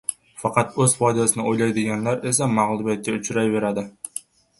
[0.43, 3.85] Faqat o‘z foydasini o‘ylaydiganlar esa mag‘lubiyatga uchrayveradi.